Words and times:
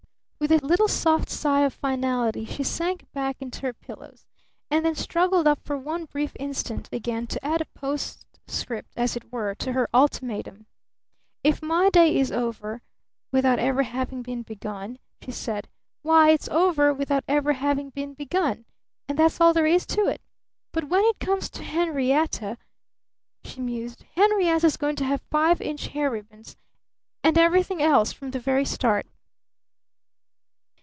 With 0.49 0.63
a 0.63 0.65
little 0.65 0.87
soft 0.89 1.29
sigh 1.29 1.61
of 1.61 1.73
finality 1.73 2.45
she 2.45 2.63
sank 2.63 3.05
back 3.13 3.37
into 3.43 3.61
her 3.61 3.73
pillows, 3.73 4.25
and 4.71 4.83
then 4.83 4.95
struggled 4.95 5.47
up 5.47 5.59
for 5.63 5.77
one 5.77 6.05
brief 6.05 6.33
instant 6.39 6.89
again 6.91 7.27
to 7.27 7.45
add 7.45 7.61
a 7.61 7.65
postscript, 7.65 8.89
as 8.97 9.15
it 9.15 9.31
were, 9.31 9.53
to 9.55 9.71
her 9.73 9.87
ultimatum. 9.93 10.65
"If 11.43 11.61
my 11.61 11.89
day 11.91 12.17
is 12.17 12.31
over 12.33 12.81
without 13.31 13.59
ever 13.59 13.83
having 13.83 14.23
been 14.23 14.41
begun," 14.41 14.97
she 15.23 15.29
said, 15.31 15.67
"why, 16.01 16.31
it's 16.31 16.49
over 16.49 16.91
without 16.91 17.23
ever 17.27 17.53
having 17.53 17.91
been 17.91 18.13
begun! 18.15 18.65
And 19.07 19.19
that's 19.19 19.39
all 19.39 19.53
there 19.53 19.67
is 19.67 19.85
to 19.85 20.07
it! 20.07 20.21
But 20.73 20.85
when 20.89 21.03
it 21.05 21.19
comes 21.19 21.49
to 21.51 21.63
Henrietta," 21.63 22.57
she 23.45 23.61
mused, 23.61 24.05
"Henrietta's 24.15 24.75
going 24.75 24.95
to 24.97 25.05
have 25.05 25.21
five 25.29 25.61
inch 25.61 25.89
hair 25.89 26.09
ribbons 26.09 26.57
and 27.23 27.37
everything 27.37 27.79
else 27.81 28.11
from 28.11 28.31
the 28.31 28.39
very 28.39 28.65
start!" 28.65 29.05